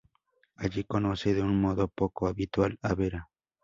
[0.55, 3.29] Allí conoce de un modo poco habitual a Vera.